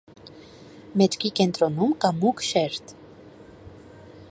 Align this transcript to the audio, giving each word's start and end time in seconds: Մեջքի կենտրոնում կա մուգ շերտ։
Մեջքի 1.01 1.31
կենտրոնում 1.41 1.93
կա 2.05 2.11
մուգ 2.23 2.43
շերտ։ 2.49 2.95